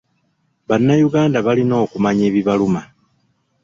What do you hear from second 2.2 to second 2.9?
ebibaluma